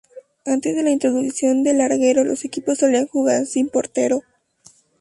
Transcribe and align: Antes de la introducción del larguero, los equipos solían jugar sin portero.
Antes 0.47 0.75
de 0.75 0.81
la 0.81 0.89
introducción 0.89 1.61
del 1.63 1.77
larguero, 1.77 2.23
los 2.23 2.43
equipos 2.43 2.79
solían 2.79 3.05
jugar 3.05 3.45
sin 3.45 3.69
portero. 3.69 4.23